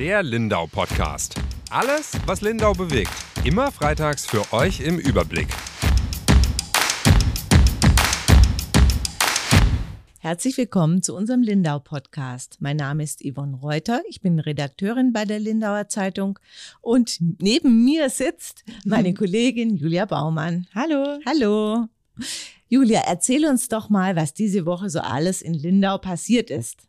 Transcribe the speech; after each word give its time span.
Der 0.00 0.22
Lindau 0.22 0.66
Podcast. 0.66 1.34
Alles, 1.68 2.12
was 2.24 2.40
Lindau 2.40 2.72
bewegt. 2.72 3.12
Immer 3.44 3.70
freitags 3.70 4.24
für 4.24 4.50
euch 4.50 4.80
im 4.80 4.98
Überblick. 4.98 5.48
Herzlich 10.20 10.56
willkommen 10.56 11.02
zu 11.02 11.14
unserem 11.14 11.42
Lindau-Podcast. 11.42 12.56
Mein 12.60 12.78
Name 12.78 13.02
ist 13.02 13.22
Yvonne 13.22 13.58
Reuter. 13.58 14.00
Ich 14.08 14.22
bin 14.22 14.38
Redakteurin 14.38 15.12
bei 15.12 15.26
der 15.26 15.38
Lindauer 15.38 15.88
Zeitung 15.88 16.38
und 16.80 17.18
neben 17.38 17.84
mir 17.84 18.08
sitzt 18.08 18.64
meine 18.86 19.12
Kollegin 19.14 19.76
Julia 19.76 20.06
Baumann. 20.06 20.66
Hallo. 20.74 21.18
Hallo. 21.26 21.88
Julia, 22.68 23.02
erzähl 23.06 23.44
uns 23.44 23.68
doch 23.68 23.90
mal, 23.90 24.16
was 24.16 24.32
diese 24.32 24.64
Woche 24.64 24.88
so 24.88 25.00
alles 25.00 25.42
in 25.42 25.52
Lindau 25.52 25.98
passiert 25.98 26.48
ist. 26.48 26.86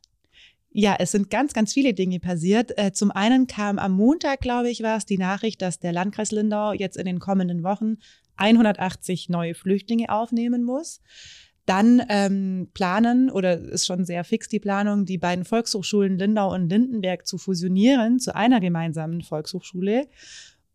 Ja, 0.73 0.95
es 0.99 1.11
sind 1.11 1.29
ganz, 1.29 1.53
ganz 1.53 1.73
viele 1.73 1.93
Dinge 1.93 2.21
passiert. 2.21 2.77
Äh, 2.77 2.93
zum 2.93 3.11
einen 3.11 3.45
kam 3.45 3.77
am 3.77 3.91
Montag, 3.91 4.39
glaube 4.39 4.69
ich, 4.69 4.81
war 4.81 4.97
es 4.97 5.05
die 5.05 5.17
Nachricht, 5.17 5.61
dass 5.61 5.79
der 5.79 5.91
Landkreis 5.91 6.31
Lindau 6.31 6.71
jetzt 6.71 6.95
in 6.95 7.05
den 7.05 7.19
kommenden 7.19 7.63
Wochen 7.63 7.97
180 8.37 9.27
neue 9.27 9.53
Flüchtlinge 9.53 10.09
aufnehmen 10.09 10.63
muss. 10.63 11.01
Dann 11.65 12.01
ähm, 12.07 12.69
planen, 12.73 13.29
oder 13.29 13.59
ist 13.59 13.85
schon 13.85 14.05
sehr 14.05 14.23
fix 14.23 14.47
die 14.47 14.61
Planung, 14.61 15.05
die 15.05 15.17
beiden 15.17 15.43
Volkshochschulen 15.43 16.17
Lindau 16.17 16.53
und 16.53 16.69
Lindenberg 16.69 17.27
zu 17.27 17.37
fusionieren 17.37 18.19
zu 18.19 18.33
einer 18.33 18.61
gemeinsamen 18.61 19.21
Volkshochschule. 19.21 20.07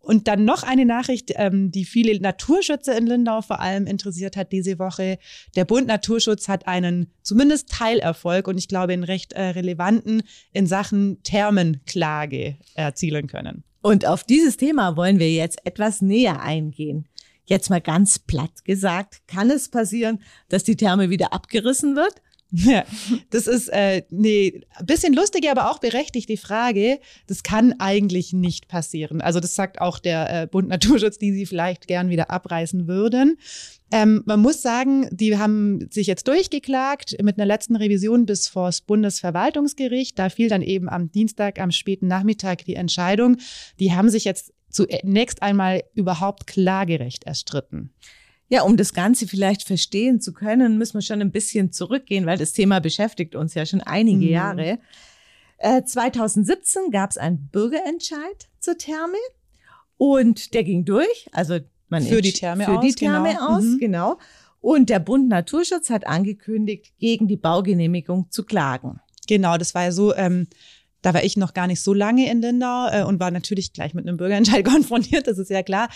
Und 0.06 0.28
dann 0.28 0.44
noch 0.44 0.62
eine 0.62 0.86
Nachricht, 0.86 1.32
ähm, 1.34 1.72
die 1.72 1.84
viele 1.84 2.20
Naturschützer 2.20 2.96
in 2.96 3.08
Lindau 3.08 3.42
vor 3.42 3.58
allem 3.58 3.88
interessiert 3.88 4.36
hat 4.36 4.52
diese 4.52 4.78
Woche. 4.78 5.18
Der 5.56 5.64
Bund 5.64 5.88
Naturschutz 5.88 6.46
hat 6.46 6.68
einen 6.68 7.10
zumindest 7.22 7.70
Teilerfolg 7.70 8.46
und 8.46 8.56
ich 8.56 8.68
glaube 8.68 8.92
einen 8.92 9.02
recht 9.02 9.32
äh, 9.32 9.42
relevanten 9.42 10.22
in 10.52 10.68
Sachen 10.68 11.20
Thermenklage 11.24 12.56
erzielen 12.74 13.26
können. 13.26 13.64
Und 13.82 14.06
auf 14.06 14.22
dieses 14.22 14.56
Thema 14.56 14.96
wollen 14.96 15.18
wir 15.18 15.32
jetzt 15.32 15.66
etwas 15.66 16.02
näher 16.02 16.40
eingehen. 16.40 17.08
Jetzt 17.44 17.68
mal 17.68 17.80
ganz 17.80 18.20
platt 18.20 18.64
gesagt, 18.64 19.22
kann 19.26 19.50
es 19.50 19.68
passieren, 19.68 20.22
dass 20.48 20.62
die 20.62 20.76
Therme 20.76 21.10
wieder 21.10 21.32
abgerissen 21.32 21.96
wird? 21.96 22.22
Ja, 22.52 22.84
das 23.30 23.46
ist 23.46 23.68
äh, 23.68 24.02
nee, 24.10 24.60
bisschen 24.84 25.12
lustige, 25.14 25.50
aber 25.50 25.70
auch 25.70 25.78
berechtigte 25.78 26.36
Frage. 26.36 27.00
Das 27.26 27.42
kann 27.42 27.74
eigentlich 27.78 28.32
nicht 28.32 28.68
passieren. 28.68 29.20
Also 29.20 29.40
das 29.40 29.54
sagt 29.54 29.80
auch 29.80 29.98
der 29.98 30.42
äh, 30.42 30.46
Bund 30.46 30.68
Naturschutz, 30.68 31.18
die 31.18 31.32
sie 31.32 31.46
vielleicht 31.46 31.86
gern 31.86 32.08
wieder 32.08 32.30
abreißen 32.30 32.86
würden. 32.86 33.38
Ähm, 33.92 34.22
man 34.26 34.40
muss 34.40 34.62
sagen, 34.62 35.08
die 35.12 35.38
haben 35.38 35.88
sich 35.90 36.06
jetzt 36.06 36.26
durchgeklagt 36.26 37.16
mit 37.22 37.38
einer 37.38 37.46
letzten 37.46 37.76
Revision 37.76 38.26
bis 38.26 38.48
vor 38.48 38.66
das 38.66 38.80
Bundesverwaltungsgericht. 38.80 40.18
Da 40.18 40.28
fiel 40.28 40.48
dann 40.48 40.62
eben 40.62 40.88
am 40.88 41.10
Dienstag, 41.10 41.60
am 41.60 41.70
späten 41.70 42.08
Nachmittag 42.08 42.64
die 42.64 42.74
Entscheidung. 42.74 43.36
Die 43.78 43.92
haben 43.92 44.08
sich 44.08 44.24
jetzt 44.24 44.52
zunächst 44.70 45.42
einmal 45.42 45.84
überhaupt 45.94 46.46
Klagerecht 46.46 47.24
erstritten. 47.24 47.92
Ja, 48.48 48.62
um 48.62 48.76
das 48.76 48.94
Ganze 48.94 49.26
vielleicht 49.26 49.64
verstehen 49.64 50.20
zu 50.20 50.32
können, 50.32 50.78
müssen 50.78 50.94
wir 50.94 51.02
schon 51.02 51.20
ein 51.20 51.32
bisschen 51.32 51.72
zurückgehen, 51.72 52.26
weil 52.26 52.38
das 52.38 52.52
Thema 52.52 52.80
beschäftigt 52.80 53.34
uns 53.34 53.54
ja 53.54 53.66
schon 53.66 53.80
einige 53.80 54.26
mhm. 54.26 54.30
Jahre. 54.30 54.78
Äh, 55.58 55.82
2017 55.82 56.90
gab 56.90 57.10
es 57.10 57.18
einen 57.18 57.48
Bürgerentscheid 57.48 58.48
zur 58.60 58.78
Therme 58.78 59.16
und 59.96 60.54
der 60.54 60.64
ging 60.64 60.84
durch. 60.84 61.28
Also 61.32 61.58
man 61.88 62.02
für 62.02 62.20
die 62.20 62.32
Therme 62.32 62.64
für 62.64 62.78
aus. 62.78 62.84
die 62.84 62.94
Therme 62.94 63.30
genau. 63.30 63.56
aus, 63.56 63.62
mhm. 63.64 63.78
genau. 63.78 64.18
Und 64.60 64.90
der 64.90 64.98
Bund 64.98 65.28
Naturschutz 65.28 65.90
hat 65.90 66.06
angekündigt, 66.06 66.92
gegen 66.98 67.28
die 67.28 67.36
Baugenehmigung 67.36 68.30
zu 68.30 68.44
klagen. 68.44 69.00
Genau, 69.28 69.56
das 69.58 69.74
war 69.74 69.84
ja 69.84 69.92
so. 69.92 70.14
Ähm, 70.14 70.48
da 71.02 71.14
war 71.14 71.22
ich 71.22 71.36
noch 71.36 71.54
gar 71.54 71.68
nicht 71.68 71.80
so 71.82 71.94
lange 71.94 72.28
in 72.28 72.40
Lindau 72.40 72.88
äh, 72.90 73.04
und 73.04 73.20
war 73.20 73.30
natürlich 73.30 73.72
gleich 73.72 73.94
mit 73.94 74.08
einem 74.08 74.16
Bürgerentscheid 74.16 74.64
konfrontiert, 74.68 75.28
das 75.28 75.38
ist 75.38 75.50
ja 75.50 75.62
klar. 75.62 75.88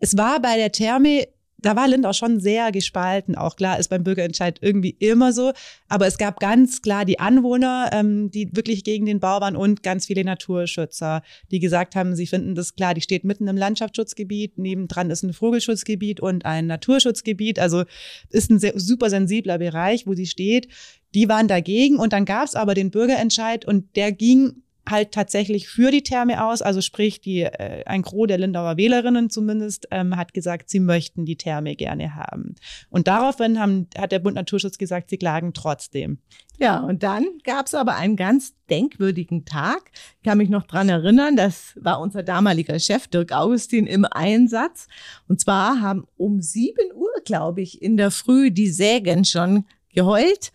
Es 0.00 0.16
war 0.16 0.40
bei 0.40 0.56
der 0.56 0.72
Therme 0.72 1.28
da 1.58 1.74
war 1.74 1.88
Lindau 1.88 2.12
schon 2.12 2.38
sehr 2.38 2.70
gespalten. 2.70 3.34
Auch 3.34 3.56
klar 3.56 3.78
ist 3.78 3.88
beim 3.88 4.04
Bürgerentscheid 4.04 4.58
irgendwie 4.60 4.96
immer 4.98 5.32
so. 5.32 5.52
Aber 5.88 6.06
es 6.06 6.18
gab 6.18 6.38
ganz 6.38 6.82
klar 6.82 7.04
die 7.04 7.18
Anwohner, 7.18 7.90
ähm, 7.92 8.30
die 8.30 8.50
wirklich 8.54 8.84
gegen 8.84 9.06
den 9.06 9.20
Bau 9.20 9.40
waren 9.40 9.56
und 9.56 9.82
ganz 9.82 10.06
viele 10.06 10.24
Naturschützer, 10.24 11.22
die 11.50 11.58
gesagt 11.58 11.96
haben, 11.96 12.14
sie 12.14 12.26
finden 12.26 12.54
das 12.54 12.76
klar, 12.76 12.94
die 12.94 13.00
steht 13.00 13.24
mitten 13.24 13.48
im 13.48 13.56
Landschaftsschutzgebiet, 13.56 14.58
nebendran 14.58 15.10
ist 15.10 15.22
ein 15.22 15.32
Vogelschutzgebiet 15.32 16.20
und 16.20 16.44
ein 16.44 16.66
Naturschutzgebiet. 16.66 17.58
Also 17.58 17.84
ist 18.30 18.50
ein 18.50 18.58
sehr, 18.58 18.74
super 18.76 19.08
sensibler 19.08 19.58
Bereich, 19.58 20.06
wo 20.06 20.14
sie 20.14 20.26
steht. 20.26 20.68
Die 21.14 21.28
waren 21.28 21.48
dagegen 21.48 21.98
und 21.98 22.12
dann 22.12 22.26
gab 22.26 22.44
es 22.44 22.54
aber 22.54 22.74
den 22.74 22.90
Bürgerentscheid 22.90 23.64
und 23.64 23.96
der 23.96 24.12
ging 24.12 24.62
halt 24.88 25.12
tatsächlich 25.12 25.68
für 25.68 25.90
die 25.90 26.02
Therme 26.02 26.44
aus. 26.44 26.62
Also 26.62 26.80
sprich, 26.80 27.20
die, 27.20 27.42
äh, 27.42 27.84
ein 27.86 28.02
Gros 28.02 28.26
der 28.26 28.38
Lindauer 28.38 28.76
Wählerinnen 28.76 29.30
zumindest 29.30 29.88
ähm, 29.90 30.16
hat 30.16 30.34
gesagt, 30.34 30.70
sie 30.70 30.80
möchten 30.80 31.24
die 31.24 31.36
Therme 31.36 31.76
gerne 31.76 32.14
haben. 32.14 32.54
Und 32.90 33.08
daraufhin 33.08 33.60
haben, 33.60 33.88
hat 33.98 34.12
der 34.12 34.18
Bund 34.18 34.36
Naturschutz 34.36 34.78
gesagt, 34.78 35.10
sie 35.10 35.18
klagen 35.18 35.52
trotzdem. 35.52 36.18
Ja, 36.58 36.80
und 36.80 37.02
dann 37.02 37.26
gab 37.44 37.66
es 37.66 37.74
aber 37.74 37.96
einen 37.96 38.16
ganz 38.16 38.54
denkwürdigen 38.70 39.44
Tag. 39.44 39.90
Ich 40.18 40.22
kann 40.24 40.38
mich 40.38 40.48
noch 40.48 40.66
dran 40.66 40.88
erinnern, 40.88 41.36
das 41.36 41.74
war 41.80 42.00
unser 42.00 42.22
damaliger 42.22 42.78
Chef 42.78 43.08
Dirk 43.08 43.32
Augustin 43.32 43.86
im 43.86 44.06
Einsatz. 44.06 44.88
Und 45.28 45.40
zwar 45.40 45.80
haben 45.80 46.06
um 46.16 46.40
sieben 46.40 46.92
Uhr, 46.94 47.12
glaube 47.24 47.60
ich, 47.60 47.82
in 47.82 47.96
der 47.96 48.10
Früh 48.10 48.50
die 48.50 48.70
Sägen 48.70 49.24
schon 49.24 49.64
geheult 49.94 50.52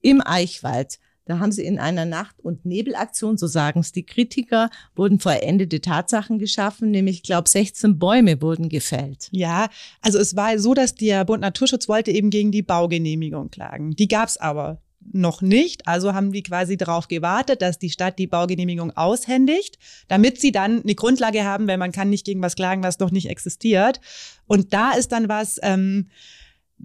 im 0.00 0.22
Eichwald. 0.24 0.98
Da 1.32 1.38
haben 1.38 1.50
sie 1.50 1.64
in 1.64 1.78
einer 1.78 2.04
Nacht- 2.04 2.40
und 2.40 2.66
Nebelaktion, 2.66 3.38
so 3.38 3.46
sagen 3.46 3.80
es 3.80 3.90
die 3.90 4.04
Kritiker, 4.04 4.68
wurden 4.94 5.18
vollendete 5.18 5.80
Tatsachen 5.80 6.38
geschaffen, 6.38 6.90
nämlich, 6.90 7.16
ich 7.16 7.22
glaube, 7.22 7.48
16 7.48 7.98
Bäume 7.98 8.42
wurden 8.42 8.68
gefällt. 8.68 9.28
Ja, 9.30 9.70
also 10.02 10.18
es 10.18 10.36
war 10.36 10.58
so, 10.58 10.74
dass 10.74 10.94
der 10.94 11.24
Bund 11.24 11.40
Naturschutz 11.40 11.88
wollte 11.88 12.10
eben 12.10 12.28
gegen 12.28 12.52
die 12.52 12.60
Baugenehmigung 12.60 13.50
klagen. 13.50 13.92
Die 13.92 14.08
gab 14.08 14.28
es 14.28 14.36
aber 14.36 14.82
noch 15.10 15.40
nicht. 15.40 15.88
Also 15.88 16.12
haben 16.12 16.32
die 16.32 16.42
quasi 16.42 16.76
darauf 16.76 17.08
gewartet, 17.08 17.62
dass 17.62 17.78
die 17.78 17.88
Stadt 17.88 18.18
die 18.18 18.26
Baugenehmigung 18.26 18.94
aushändigt, 18.94 19.78
damit 20.08 20.38
sie 20.38 20.52
dann 20.52 20.82
eine 20.82 20.94
Grundlage 20.94 21.44
haben, 21.44 21.66
weil 21.66 21.78
man 21.78 21.92
kann 21.92 22.10
nicht 22.10 22.26
gegen 22.26 22.42
was 22.42 22.56
klagen, 22.56 22.82
was 22.82 22.98
noch 22.98 23.10
nicht 23.10 23.30
existiert. 23.30 24.02
Und 24.46 24.74
da 24.74 24.92
ist 24.92 25.12
dann 25.12 25.30
was... 25.30 25.58
Ähm, 25.62 26.08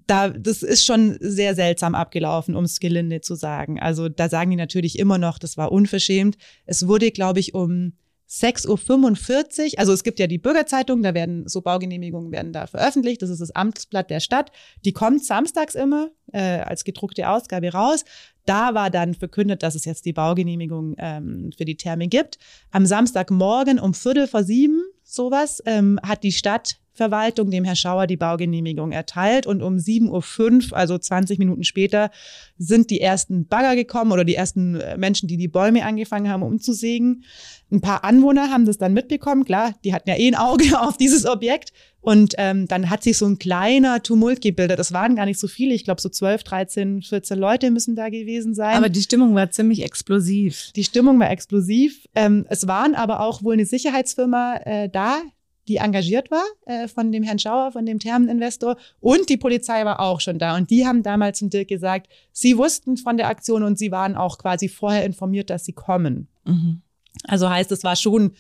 da, 0.06 0.30
das 0.30 0.64
ist 0.64 0.86
schon 0.86 1.18
sehr 1.20 1.56
seltsam 1.56 1.96
abgelaufen, 1.96 2.56
um 2.56 2.64
es 2.64 2.80
gelinde 2.80 3.22
zu 3.22 3.36
sagen. 3.36 3.80
Also 3.80 4.10
da 4.10 4.30
sagen 4.30 4.52
die 4.52 4.58
natürlich 4.58 5.00
immer 5.00 5.18
noch, 5.18 5.40
das 5.40 5.58
war 5.58 5.72
unverschämt. 5.72 6.38
Es 6.66 6.88
wurde, 6.88 7.12
glaube 7.12 7.40
ich, 7.40 7.54
um 7.54 7.94
6.45 8.30 9.74
Uhr, 9.74 9.80
also 9.80 9.94
es 9.94 10.04
gibt 10.04 10.20
ja 10.20 10.28
die 10.28 10.38
Bürgerzeitung, 10.38 11.02
da 11.02 11.14
werden 11.14 11.48
so 11.48 11.62
Baugenehmigungen 11.62 12.32
werden 12.32 12.52
da 12.52 12.68
veröffentlicht. 12.68 13.22
Das 13.22 13.30
ist 13.30 13.40
das 13.40 13.52
Amtsblatt 13.52 14.10
der 14.10 14.20
Stadt. 14.20 14.52
Die 14.84 14.92
kommt 14.92 15.24
samstags 15.24 15.76
immer 15.76 16.10
äh, 16.34 16.60
als 16.60 16.84
gedruckte 16.84 17.30
Ausgabe 17.30 17.72
raus. 17.72 18.04
Da 18.46 18.74
war 18.74 18.90
dann 18.90 19.14
verkündet, 19.14 19.64
dass 19.64 19.76
es 19.76 19.86
jetzt 19.86 20.06
die 20.06 20.14
Baugenehmigung 20.14 20.96
ähm, 20.98 21.52
für 21.58 21.64
die 21.64 21.78
Therme 21.78 22.10
gibt. 22.10 22.38
Am 22.72 22.86
Samstagmorgen 22.86 23.80
um 23.80 23.94
Viertel 23.94 24.28
vor 24.28 24.44
sieben, 24.44 24.84
sowas, 25.04 25.64
ähm, 25.66 25.98
hat 26.04 26.24
die 26.24 26.34
Stadt 26.34 26.80
Verwaltung 26.98 27.52
dem 27.52 27.64
Herr 27.64 27.76
Schauer 27.76 28.08
die 28.08 28.18
Baugenehmigung 28.18 28.92
erteilt 28.92 29.46
und 29.46 29.62
um 29.62 29.78
7.05 29.78 30.72
Uhr, 30.72 30.78
also 30.78 30.98
20 30.98 31.40
Minuten 31.40 31.64
später, 31.64 32.10
sind 32.58 32.90
die 32.90 33.00
ersten 33.00 33.48
Bagger 33.48 33.76
gekommen 33.76 34.12
oder 34.12 34.26
die 34.26 34.36
ersten 34.36 34.80
äh, 34.80 34.98
Menschen, 34.98 35.28
die 35.28 35.38
die 35.38 35.48
Bäume 35.48 35.86
angefangen 35.86 36.30
haben 36.30 36.44
umzusägen. 36.44 37.24
Ein 37.72 37.82
paar 37.82 38.04
Anwohner 38.04 38.50
haben 38.50 38.66
das 38.66 38.78
dann 38.78 38.94
mitbekommen, 38.94 39.46
klar, 39.46 39.76
die 39.84 39.94
hatten 39.94 40.10
ja 40.10 40.18
eh 40.18 40.28
ein 40.28 40.36
Auge 40.36 40.80
auf 40.82 40.98
dieses 40.98 41.26
Objekt 41.26 41.72
und 42.08 42.36
ähm, 42.38 42.70
dann 42.70 42.90
hat 42.90 43.04
sich 43.04 43.18
so 43.18 43.26
ein 43.26 43.38
kleiner 43.38 44.02
Tumult 44.02 44.40
gebildet. 44.40 44.80
Das 44.80 44.94
waren 44.94 45.18
gar 45.18 45.26
nicht 45.26 45.40
so 45.40 45.48
viele, 45.48 45.74
ich 45.74 45.84
glaube 45.84 46.00
so 46.00 46.08
12, 46.08 46.44
13, 46.44 47.02
14 47.02 47.38
Leute 47.38 47.70
müssen 47.70 47.98
da 47.98 48.08
gewesen 48.08 48.56
sein. 48.56 48.78
Aber 48.78 48.88
die 48.88 49.02
Stimmung 49.02 49.36
war 49.36 49.52
ziemlich 49.52 49.84
explosiv. 49.84 50.72
Die 50.78 50.86
Stimmung 50.86 51.20
war 51.20 51.30
explosiv. 51.30 52.08
Ähm, 52.16 52.46
es 52.50 52.66
waren 52.66 52.96
aber 52.96 53.20
auch 53.20 53.44
wohl 53.44 53.54
eine 53.54 53.66
Sicherheitsfirma 53.66 54.62
äh, 54.64 54.90
da, 54.90 55.22
die 55.68 55.78
engagiert 55.78 56.32
war 56.32 56.44
äh, 56.66 56.88
von 56.88 57.12
dem 57.12 57.24
Herrn 57.24 57.40
Schauer, 57.40 57.72
von 57.72 57.86
dem 57.86 58.00
Thermeninvestor. 58.00 58.78
Und 59.00 59.30
die 59.30 59.38
Polizei 59.38 59.84
war 59.86 60.00
auch 60.00 60.22
schon 60.22 60.40
da. 60.40 60.56
Und 60.56 60.70
die 60.70 60.86
haben 60.86 61.04
damals 61.04 61.40
zum 61.40 61.50
Dirk 61.50 61.68
gesagt, 61.68 62.08
sie 62.32 62.58
wussten 62.58 62.98
von 62.98 63.18
der 63.18 63.28
Aktion 63.28 63.64
und 63.64 63.78
sie 63.78 63.92
waren 63.92 64.16
auch 64.16 64.38
quasi 64.38 64.70
vorher 64.70 65.06
informiert, 65.06 65.50
dass 65.50 65.66
sie 65.66 65.74
kommen. 65.74 66.28
Mhm. 66.46 66.82
Also 67.24 67.50
heißt, 67.50 67.72
es 67.72 67.84
war 67.84 67.96
schon, 67.96 68.34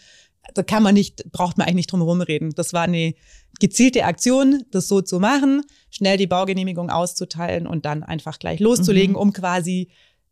da 0.53 0.63
kann 0.63 0.83
man 0.83 0.94
nicht, 0.94 1.31
braucht 1.31 1.57
man 1.57 1.65
eigentlich 1.65 1.77
nicht 1.77 1.91
drum 1.91 2.01
herum 2.01 2.21
reden. 2.21 2.51
Das 2.56 2.74
war 2.74 2.83
eine 2.83 3.13
gezielte 3.59 4.06
Aktion, 4.06 4.63
das 4.71 4.88
so 4.88 5.01
zu 5.01 5.19
machen, 5.19 5.63
schnell 5.89 6.18
die 6.18 6.27
Baugenehmigung 6.27 6.89
auszuteilen 6.89 7.68
und 7.68 7.85
dann 7.85 8.03
einfach 8.03 8.39
gleich 8.39 8.59
loszulegen, 8.59 9.13
mhm. 9.13 9.21
um 9.21 9.33
quasi 9.33 9.89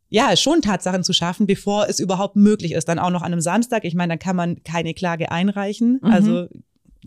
ja, 0.09 0.37
schon 0.37 0.61
Tatsachen 0.61 1.03
zu 1.03 1.13
schaffen, 1.13 1.47
bevor 1.47 1.89
es 1.89 1.99
überhaupt 1.99 2.35
möglich 2.35 2.73
ist. 2.73 2.87
Dann 2.87 2.99
auch 2.99 3.09
noch 3.09 3.21
an 3.21 3.33
einem 3.33 3.41
Samstag. 3.41 3.83
Ich 3.83 3.95
meine, 3.95 4.13
dann 4.13 4.19
kann 4.19 4.35
man 4.35 4.63
keine 4.63 4.93
Klage 4.93 5.31
einreichen. 5.31 5.99
Mhm. 6.01 6.09
Also 6.09 6.47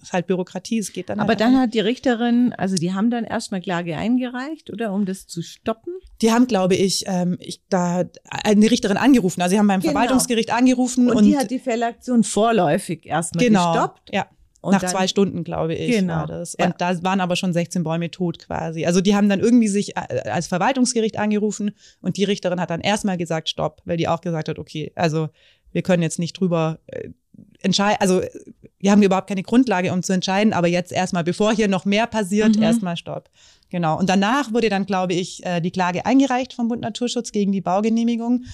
ist 0.02 0.12
halt 0.12 0.26
Bürokratie, 0.26 0.78
es 0.78 0.92
geht 0.92 1.08
dann. 1.08 1.20
Aber 1.20 1.30
halt 1.30 1.40
dann 1.40 1.58
hat 1.58 1.74
die 1.74 1.80
Richterin, 1.80 2.52
also 2.56 2.76
die 2.76 2.92
haben 2.94 3.10
dann 3.10 3.24
erstmal 3.24 3.60
Klage 3.60 3.96
eingereicht, 3.96 4.70
oder 4.72 4.92
um 4.92 5.04
das 5.04 5.26
zu 5.26 5.42
stoppen? 5.42 5.92
Die 6.22 6.32
haben, 6.32 6.46
glaube 6.46 6.74
ich, 6.74 7.04
ähm, 7.06 7.36
ich 7.40 7.60
da 7.68 8.04
eine 8.30 8.70
Richterin 8.70 8.96
angerufen. 8.96 9.42
Also 9.42 9.52
sie 9.54 9.58
haben 9.58 9.66
beim 9.68 9.80
Genau. 9.80 9.92
Verwaltungsgericht 9.92 10.52
angerufen 10.52 11.08
Und, 11.10 11.16
und, 11.18 11.24
die 11.24 11.36
hat 11.36 11.50
die 11.50 11.58
Fellaktion 11.58 12.24
vorläufig 12.24 13.06
erstmal 13.06 13.44
genau, 13.44 13.72
gestoppt. 13.72 14.10
ja. 14.12 14.26
Und 14.60 14.72
Nach 14.72 14.80
dann- 14.80 14.90
zwei 14.90 15.06
Stunden, 15.06 15.44
glaube 15.44 15.74
ich, 15.76 15.92
Genau, 15.98 16.14
war 16.14 16.26
das. 16.26 16.56
ja. 16.58 16.66
Und 16.66 16.74
da 16.80 17.00
waren 17.04 17.20
aber 17.20 17.36
schon 17.36 17.52
16 17.52 17.84
Bäume 17.84 18.10
tot 18.10 18.40
quasi. 18.40 18.86
Also 18.86 19.00
die 19.00 19.14
haben 19.14 19.28
dann 19.28 19.38
irgendwie 19.38 19.68
sich 19.68 19.96
äh, 19.96 20.28
als 20.28 20.48
Verwaltungsgericht 20.48 21.16
angerufen 21.16 21.70
und 22.00 22.16
die 22.16 22.24
Richterin 22.24 22.60
hat 22.60 22.70
dann 22.70 22.80
erstmal 22.80 23.16
gesagt, 23.16 23.48
stopp, 23.48 23.82
weil 23.84 23.96
die 23.96 24.08
auch 24.08 24.20
gesagt 24.20 24.48
hat, 24.48 24.58
okay, 24.58 24.90
also 24.96 25.28
wir 25.70 25.82
können 25.82 26.02
jetzt 26.02 26.18
nicht 26.18 26.32
drüber 26.40 26.80
äh, 26.86 27.10
entscheiden, 27.60 27.98
also 28.00 28.20
äh, 28.20 28.30
wir 28.80 28.90
haben 28.92 29.02
überhaupt 29.02 29.28
keine 29.28 29.42
Grundlage, 29.42 29.92
um 29.92 30.02
zu 30.02 30.12
entscheiden, 30.12 30.52
aber 30.52 30.68
jetzt 30.68 30.92
erstmal, 30.92 31.24
bevor 31.24 31.52
hier 31.52 31.68
noch 31.68 31.84
mehr 31.84 32.06
passiert, 32.06 32.56
Mhm. 32.56 32.62
erstmal 32.62 32.96
stopp. 32.96 33.28
Genau. 33.70 33.98
Und 33.98 34.08
danach 34.08 34.52
wurde 34.52 34.68
dann, 34.68 34.86
glaube 34.86 35.12
ich, 35.14 35.44
äh, 35.44 35.60
die 35.60 35.70
Klage 35.70 36.06
eingereicht 36.06 36.52
vom 36.54 36.68
Bund 36.68 36.80
Naturschutz 36.82 37.32
gegen 37.32 37.52
die 37.52 37.60
Baugenehmigung. 37.60 38.44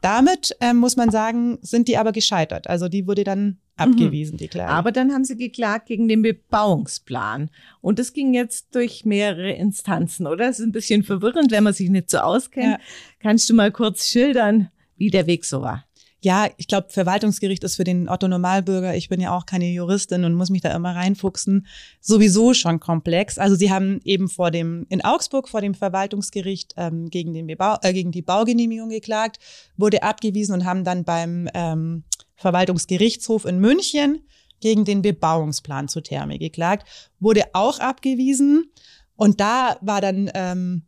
Damit 0.00 0.56
ähm, 0.60 0.76
muss 0.76 0.96
man 0.96 1.10
sagen, 1.10 1.58
sind 1.60 1.88
die 1.88 1.96
aber 1.96 2.12
gescheitert. 2.12 2.68
Also 2.68 2.88
die 2.88 3.06
wurde 3.08 3.24
dann 3.24 3.58
abgewiesen, 3.76 4.38
die 4.38 4.46
Klage. 4.48 4.70
Aber 4.72 4.92
dann 4.92 5.12
haben 5.12 5.24
sie 5.24 5.36
geklagt 5.36 5.86
gegen 5.86 6.08
den 6.08 6.22
Bebauungsplan. 6.22 7.50
Und 7.80 7.98
das 7.98 8.12
ging 8.12 8.34
jetzt 8.34 8.74
durch 8.74 9.04
mehrere 9.04 9.50
Instanzen, 9.52 10.26
oder? 10.26 10.46
Das 10.46 10.58
ist 10.60 10.66
ein 10.66 10.72
bisschen 10.72 11.02
verwirrend, 11.02 11.50
wenn 11.50 11.64
man 11.64 11.72
sich 11.74 11.90
nicht 11.90 12.10
so 12.10 12.18
auskennt. 12.18 12.78
Ja. 12.78 12.78
Kannst 13.20 13.48
du 13.50 13.54
mal 13.54 13.70
kurz 13.72 14.06
schildern, 14.06 14.70
wie 14.96 15.10
der 15.10 15.26
Weg 15.26 15.44
so 15.44 15.62
war? 15.62 15.84
Ja, 16.20 16.48
ich 16.56 16.66
glaube, 16.66 16.88
Verwaltungsgericht 16.90 17.62
ist 17.62 17.76
für 17.76 17.84
den 17.84 18.08
Otto 18.08 18.26
Normalbürger, 18.26 18.96
ich 18.96 19.08
bin 19.08 19.20
ja 19.20 19.36
auch 19.36 19.46
keine 19.46 19.66
Juristin 19.66 20.24
und 20.24 20.34
muss 20.34 20.50
mich 20.50 20.62
da 20.62 20.74
immer 20.74 20.96
reinfuchsen, 20.96 21.66
sowieso 22.00 22.54
schon 22.54 22.80
komplex. 22.80 23.38
Also 23.38 23.54
sie 23.54 23.70
haben 23.70 24.00
eben 24.04 24.28
vor 24.28 24.50
dem, 24.50 24.84
in 24.88 25.04
Augsburg 25.04 25.48
vor 25.48 25.60
dem 25.60 25.74
Verwaltungsgericht 25.74 26.74
ähm, 26.76 27.08
gegen, 27.08 27.34
den 27.34 27.46
Bebau, 27.46 27.76
äh, 27.82 27.92
gegen 27.92 28.10
die 28.10 28.22
Baugenehmigung 28.22 28.88
geklagt, 28.88 29.38
wurde 29.76 30.02
abgewiesen 30.02 30.54
und 30.54 30.64
haben 30.64 30.82
dann 30.82 31.04
beim 31.04 31.48
ähm, 31.54 32.02
Verwaltungsgerichtshof 32.34 33.44
in 33.44 33.60
München 33.60 34.22
gegen 34.60 34.84
den 34.84 35.02
Bebauungsplan 35.02 35.86
zur 35.86 36.02
Therme 36.02 36.40
geklagt, 36.40 36.88
wurde 37.20 37.44
auch 37.52 37.78
abgewiesen. 37.78 38.72
Und 39.14 39.40
da 39.40 39.76
war 39.82 40.00
dann 40.00 40.30
ähm, 40.34 40.82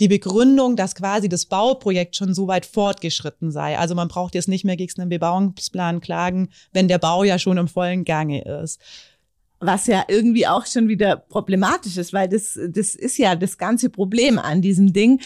die 0.00 0.08
Begründung, 0.08 0.76
dass 0.76 0.94
quasi 0.94 1.28
das 1.28 1.46
Bauprojekt 1.46 2.16
schon 2.16 2.34
so 2.34 2.48
weit 2.48 2.66
fortgeschritten 2.66 3.50
sei. 3.52 3.78
Also 3.78 3.94
man 3.94 4.08
braucht 4.08 4.34
jetzt 4.34 4.48
nicht 4.48 4.64
mehr 4.64 4.76
gegen 4.76 5.00
einen 5.00 5.10
Bebauungsplan 5.10 6.00
klagen, 6.00 6.48
wenn 6.72 6.88
der 6.88 6.98
Bau 6.98 7.22
ja 7.24 7.38
schon 7.38 7.58
im 7.58 7.68
vollen 7.68 8.04
Gange 8.04 8.42
ist. 8.62 8.80
Was 9.60 9.86
ja 9.86 10.04
irgendwie 10.08 10.46
auch 10.46 10.66
schon 10.66 10.88
wieder 10.88 11.16
problematisch 11.16 11.96
ist, 11.96 12.12
weil 12.12 12.28
das, 12.28 12.58
das 12.70 12.94
ist 12.94 13.16
ja 13.18 13.36
das 13.36 13.56
ganze 13.56 13.88
Problem 13.88 14.38
an 14.38 14.60
diesem 14.62 14.92
Ding. 14.92 15.20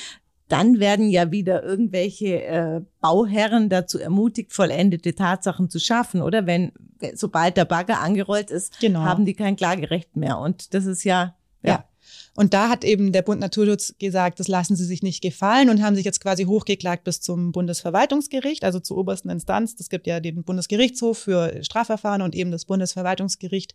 Dann 0.49 0.81
werden 0.81 1.11
ja 1.11 1.31
wieder 1.31 1.63
irgendwelche 1.63 2.43
äh, 2.45 2.81
Bauherren 3.01 3.69
dazu 3.69 3.99
ermutigt, 3.99 4.53
vollendete 4.53 5.15
Tatsachen 5.15 5.69
zu 5.69 5.79
schaffen, 5.79 6.23
oder? 6.23 6.47
Wenn, 6.47 6.73
sobald 7.15 7.57
der 7.57 7.65
Bagger 7.65 8.01
angerollt 8.01 8.51
ist, 8.51 8.81
Genau. 8.81 9.01
haben 9.01 9.25
die 9.25 9.35
kein 9.35 9.57
Klagerecht 9.57 10.17
mehr. 10.17 10.39
Und 10.39 10.73
das 10.73 10.87
ist 10.87 11.05
ja, 11.05 11.35
ja. 11.63 11.71
Ja. 11.73 11.85
Und 12.35 12.55
da 12.55 12.69
hat 12.69 12.85
eben 12.85 13.13
der 13.13 13.23
Bund 13.23 13.41
Naturschutz 13.41 13.95
gesagt, 13.99 14.41
das 14.41 14.49
lassen 14.49 14.77
sie 14.77 14.85
sich 14.85 15.03
nicht 15.03 15.23
gefallen 15.23 15.71
und 15.71 15.83
haben 15.83 15.97
sich 15.97 16.05
jetzt 16.05 16.21
quasi 16.21 16.45
hochgeklagt 16.45 17.05
bis 17.05 17.21
zum 17.21 17.53
Bundesverwaltungsgericht, 17.53 18.65
also 18.65 18.81
zur 18.81 18.99
obersten 18.99 19.31
Instanz. 19.31 19.77
Das 19.77 19.89
gibt 19.89 20.07
ja 20.07 20.21
den 20.21 20.45
Bundesgerichtshof 20.45 21.19
für 21.19 21.63
Strafverfahren 21.63 22.23
und 22.23 22.35
eben 22.35 22.51
das 22.51 22.65
Bundesverwaltungsgericht 22.65 23.75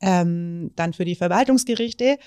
ähm, 0.00 0.70
dann 0.76 0.92
für 0.92 1.04
die 1.04 1.16
Verwaltungsgerichte 1.16 2.18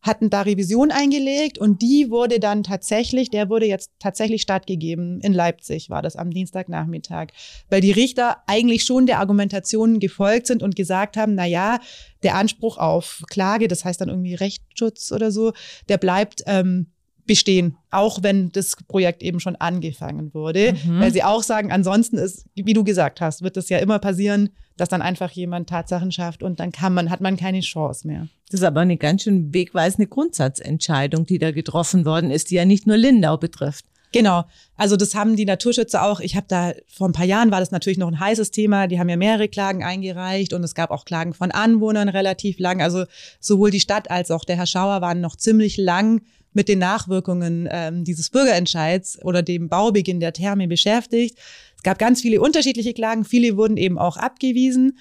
hatten 0.00 0.30
da 0.30 0.42
Revision 0.42 0.90
eingelegt 0.90 1.58
und 1.58 1.82
die 1.82 2.10
wurde 2.10 2.40
dann 2.40 2.62
tatsächlich, 2.62 3.30
der 3.30 3.48
wurde 3.48 3.66
jetzt 3.66 3.90
tatsächlich 3.98 4.42
stattgegeben. 4.42 5.20
In 5.20 5.32
Leipzig 5.32 5.90
war 5.90 6.02
das 6.02 6.16
am 6.16 6.30
Dienstagnachmittag, 6.30 7.28
weil 7.68 7.80
die 7.80 7.92
Richter 7.92 8.38
eigentlich 8.46 8.84
schon 8.84 9.06
der 9.06 9.18
Argumentation 9.18 9.98
gefolgt 9.98 10.46
sind 10.46 10.62
und 10.62 10.76
gesagt 10.76 11.16
haben, 11.16 11.34
na 11.34 11.46
ja, 11.46 11.80
der 12.22 12.36
Anspruch 12.36 12.78
auf 12.78 13.22
Klage, 13.28 13.68
das 13.68 13.84
heißt 13.84 14.00
dann 14.00 14.08
irgendwie 14.08 14.34
Rechtsschutz 14.34 15.12
oder 15.12 15.30
so, 15.30 15.52
der 15.88 15.98
bleibt 15.98 16.42
ähm, 16.46 16.86
bestehen, 17.28 17.76
auch 17.92 18.24
wenn 18.24 18.50
das 18.50 18.74
Projekt 18.88 19.22
eben 19.22 19.38
schon 19.38 19.54
angefangen 19.54 20.34
wurde, 20.34 20.72
Mhm. 20.84 20.98
weil 21.00 21.12
sie 21.12 21.22
auch 21.22 21.44
sagen, 21.44 21.70
ansonsten 21.70 22.18
ist, 22.18 22.46
wie 22.56 22.72
du 22.72 22.82
gesagt 22.82 23.20
hast, 23.20 23.42
wird 23.42 23.56
es 23.56 23.68
ja 23.68 23.78
immer 23.78 24.00
passieren, 24.00 24.48
dass 24.76 24.88
dann 24.88 25.02
einfach 25.02 25.30
jemand 25.30 25.68
Tatsachen 25.68 26.10
schafft 26.10 26.42
und 26.42 26.58
dann 26.58 26.72
kann 26.72 26.94
man, 26.94 27.10
hat 27.10 27.20
man 27.20 27.36
keine 27.36 27.60
Chance 27.60 28.06
mehr. 28.06 28.26
Das 28.50 28.60
ist 28.60 28.66
aber 28.66 28.80
eine 28.80 28.96
ganz 28.96 29.22
schön 29.22 29.52
wegweisende 29.54 30.08
Grundsatzentscheidung, 30.08 31.26
die 31.26 31.38
da 31.38 31.50
getroffen 31.52 32.04
worden 32.04 32.30
ist, 32.30 32.50
die 32.50 32.56
ja 32.56 32.64
nicht 32.64 32.86
nur 32.86 32.96
Lindau 32.96 33.36
betrifft. 33.36 33.84
Genau. 34.10 34.44
Also 34.78 34.96
das 34.96 35.14
haben 35.14 35.36
die 35.36 35.44
Naturschützer 35.44 36.02
auch. 36.02 36.20
Ich 36.20 36.34
habe 36.34 36.46
da 36.48 36.72
vor 36.86 37.06
ein 37.08 37.12
paar 37.12 37.26
Jahren 37.26 37.50
war 37.50 37.60
das 37.60 37.72
natürlich 37.72 37.98
noch 37.98 38.08
ein 38.08 38.18
heißes 38.18 38.50
Thema. 38.52 38.86
Die 38.86 38.98
haben 38.98 39.10
ja 39.10 39.18
mehrere 39.18 39.48
Klagen 39.48 39.84
eingereicht 39.84 40.54
und 40.54 40.64
es 40.64 40.74
gab 40.74 40.90
auch 40.90 41.04
Klagen 41.04 41.34
von 41.34 41.50
Anwohnern 41.50 42.08
relativ 42.08 42.58
lang. 42.58 42.80
Also 42.80 43.04
sowohl 43.38 43.70
die 43.70 43.80
Stadt 43.80 44.10
als 44.10 44.30
auch 44.30 44.44
der 44.46 44.56
Herr 44.56 44.64
Schauer 44.66 45.02
waren 45.02 45.20
noch 45.20 45.36
ziemlich 45.36 45.76
lang 45.76 46.22
mit 46.58 46.68
den 46.68 46.80
Nachwirkungen 46.80 47.68
ähm, 47.70 48.02
dieses 48.02 48.30
Bürgerentscheids 48.30 49.22
oder 49.22 49.44
dem 49.44 49.68
Baubeginn 49.68 50.18
der 50.18 50.32
Therme 50.32 50.66
beschäftigt. 50.66 51.38
Es 51.76 51.84
gab 51.84 52.00
ganz 52.00 52.20
viele 52.20 52.40
unterschiedliche 52.40 52.94
Klagen. 52.94 53.24
Viele 53.24 53.56
wurden 53.56 53.76
eben 53.76 53.96
auch 53.96 54.16
abgewiesen. 54.16 54.98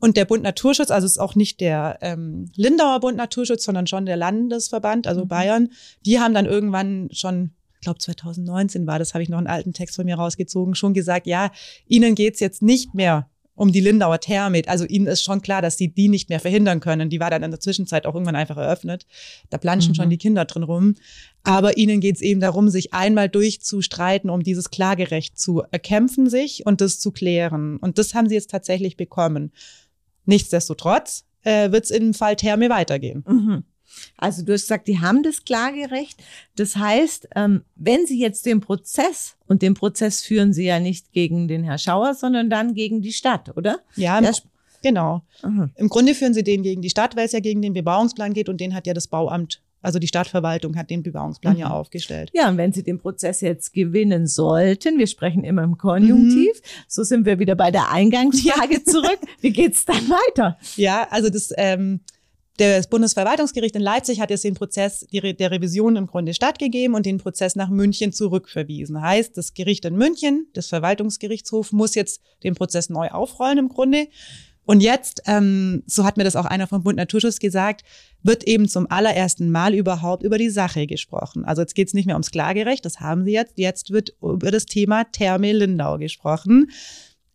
Und 0.00 0.16
der 0.16 0.24
Bund 0.24 0.42
Naturschutz, 0.42 0.90
also 0.90 1.06
es 1.06 1.12
ist 1.12 1.18
auch 1.18 1.36
nicht 1.36 1.60
der 1.60 1.98
ähm, 2.02 2.50
Lindauer 2.56 2.98
Bund 2.98 3.16
Naturschutz, 3.16 3.62
sondern 3.62 3.86
schon 3.86 4.06
der 4.06 4.16
Landesverband, 4.16 5.06
also 5.06 5.22
Mhm. 5.22 5.28
Bayern, 5.28 5.68
die 6.04 6.18
haben 6.18 6.34
dann 6.34 6.46
irgendwann 6.46 7.10
schon, 7.12 7.52
ich 7.74 7.82
glaube 7.82 8.00
2019 8.00 8.88
war 8.88 8.98
das, 8.98 9.14
habe 9.14 9.22
ich 9.22 9.28
noch 9.28 9.38
einen 9.38 9.46
alten 9.46 9.72
Text 9.72 9.94
von 9.94 10.04
mir 10.04 10.16
rausgezogen, 10.16 10.74
schon 10.74 10.94
gesagt, 10.94 11.28
ja, 11.28 11.52
ihnen 11.86 12.16
geht's 12.16 12.40
jetzt 12.40 12.60
nicht 12.60 12.92
mehr 12.92 13.30
um 13.58 13.72
die 13.72 13.80
Lindauer 13.80 14.20
Therme. 14.20 14.62
Also 14.66 14.84
ihnen 14.86 15.06
ist 15.06 15.22
schon 15.22 15.42
klar, 15.42 15.60
dass 15.60 15.76
sie 15.76 15.88
die 15.88 16.08
nicht 16.08 16.28
mehr 16.28 16.40
verhindern 16.40 16.80
können. 16.80 17.10
Die 17.10 17.20
war 17.20 17.30
dann 17.30 17.42
in 17.42 17.50
der 17.50 17.60
Zwischenzeit 17.60 18.06
auch 18.06 18.14
irgendwann 18.14 18.36
einfach 18.36 18.56
eröffnet. 18.56 19.06
Da 19.50 19.58
planschen 19.58 19.90
Mhm. 19.92 19.94
schon 19.96 20.10
die 20.10 20.18
Kinder 20.18 20.44
drin 20.44 20.62
rum. 20.62 20.94
Aber 21.42 21.76
ihnen 21.76 22.00
geht's 22.00 22.20
eben 22.20 22.40
darum, 22.40 22.68
sich 22.68 22.94
einmal 22.94 23.28
durchzustreiten, 23.28 24.30
um 24.30 24.42
dieses 24.42 24.70
Klagerecht 24.70 25.38
zu 25.38 25.62
erkämpfen 25.70 26.30
sich 26.30 26.64
und 26.66 26.80
das 26.80 27.00
zu 27.00 27.10
klären. 27.12 27.76
Und 27.78 27.98
das 27.98 28.14
haben 28.14 28.28
sie 28.28 28.34
jetzt 28.34 28.50
tatsächlich 28.50 28.96
bekommen. 28.96 29.52
Nichtsdestotrotz 30.24 31.24
äh, 31.42 31.72
wird's 31.72 31.90
im 31.90 32.14
Fall 32.14 32.36
Therme 32.36 32.68
weitergehen. 32.68 33.24
Mhm. 33.26 33.64
Also 34.16 34.44
du 34.44 34.52
hast 34.52 34.62
gesagt, 34.62 34.88
die 34.88 35.00
haben 35.00 35.22
das 35.22 35.44
Klagerecht. 35.44 36.22
Das 36.56 36.76
heißt, 36.76 37.28
ähm, 37.36 37.62
wenn 37.76 38.06
Sie 38.06 38.18
jetzt 38.20 38.46
den 38.46 38.60
Prozess, 38.60 39.36
und 39.46 39.62
den 39.62 39.74
Prozess 39.74 40.22
führen 40.22 40.52
Sie 40.52 40.64
ja 40.64 40.78
nicht 40.80 41.12
gegen 41.12 41.48
den 41.48 41.64
Herr 41.64 41.78
Schauer, 41.78 42.14
sondern 42.14 42.50
dann 42.50 42.74
gegen 42.74 43.00
die 43.02 43.12
Stadt, 43.12 43.56
oder? 43.56 43.80
Ja, 43.96 44.20
Der 44.20 44.34
genau. 44.82 45.22
Mhm. 45.42 45.70
Im 45.76 45.88
Grunde 45.88 46.14
führen 46.14 46.34
sie 46.34 46.44
den 46.44 46.62
gegen 46.62 46.82
die 46.82 46.90
Stadt, 46.90 47.16
weil 47.16 47.26
es 47.26 47.32
ja 47.32 47.40
gegen 47.40 47.62
den 47.62 47.72
Bebauungsplan 47.72 48.32
geht 48.32 48.48
und 48.48 48.60
den 48.60 48.74
hat 48.74 48.86
ja 48.86 48.94
das 48.94 49.08
Bauamt, 49.08 49.60
also 49.82 49.98
die 49.98 50.06
Stadtverwaltung 50.06 50.76
hat 50.76 50.90
den 50.90 51.02
Bebauungsplan 51.02 51.54
Mhm. 51.54 51.58
ja 51.60 51.70
aufgestellt. 51.70 52.30
Ja, 52.32 52.48
und 52.48 52.58
wenn 52.58 52.72
Sie 52.72 52.82
den 52.84 52.98
Prozess 52.98 53.40
jetzt 53.40 53.72
gewinnen 53.72 54.26
sollten, 54.26 54.98
wir 54.98 55.06
sprechen 55.06 55.42
immer 55.44 55.62
im 55.64 55.78
Konjunktiv, 55.78 56.60
so 56.86 57.02
sind 57.02 57.26
wir 57.26 57.38
wieder 57.38 57.54
bei 57.56 57.70
der 57.70 57.90
Eingangsfrage 57.90 58.84
zurück. 58.84 59.18
Wie 59.40 59.50
geht's 59.50 59.84
dann 59.84 60.08
weiter? 60.10 60.58
Ja, 60.76 61.08
also 61.10 61.28
das, 61.30 61.52
ähm, 61.56 62.00
das 62.58 62.88
Bundesverwaltungsgericht 62.88 63.76
in 63.76 63.82
Leipzig 63.82 64.20
hat 64.20 64.30
jetzt 64.30 64.44
den 64.44 64.54
Prozess 64.54 65.06
der 65.10 65.50
Revision 65.50 65.96
im 65.96 66.06
Grunde 66.06 66.34
stattgegeben 66.34 66.94
und 66.94 67.06
den 67.06 67.18
Prozess 67.18 67.56
nach 67.56 67.70
München 67.70 68.12
zurückverwiesen. 68.12 69.00
Heißt, 69.00 69.36
das 69.36 69.54
Gericht 69.54 69.84
in 69.84 69.96
München, 69.96 70.48
das 70.54 70.66
Verwaltungsgerichtshof, 70.66 71.72
muss 71.72 71.94
jetzt 71.94 72.20
den 72.42 72.54
Prozess 72.54 72.90
neu 72.90 73.08
aufrollen 73.08 73.58
im 73.58 73.68
Grunde. 73.68 74.08
Und 74.64 74.82
jetzt, 74.82 75.22
ähm, 75.26 75.82
so 75.86 76.04
hat 76.04 76.18
mir 76.18 76.24
das 76.24 76.36
auch 76.36 76.44
einer 76.44 76.66
vom 76.66 76.82
Bund 76.82 76.96
Naturschutz 76.96 77.38
gesagt, 77.38 77.84
wird 78.22 78.44
eben 78.44 78.68
zum 78.68 78.90
allerersten 78.90 79.50
Mal 79.50 79.72
überhaupt 79.72 80.22
über 80.22 80.36
die 80.36 80.50
Sache 80.50 80.86
gesprochen. 80.86 81.46
Also 81.46 81.62
jetzt 81.62 81.74
geht's 81.74 81.94
nicht 81.94 82.04
mehr 82.04 82.16
ums 82.16 82.30
Klagerecht, 82.30 82.84
das 82.84 83.00
haben 83.00 83.24
sie 83.24 83.32
jetzt. 83.32 83.54
Jetzt 83.56 83.92
wird 83.92 84.14
über 84.20 84.50
das 84.50 84.66
Thema 84.66 85.04
Therme 85.04 85.52
Lindau 85.52 85.96
gesprochen. 85.96 86.70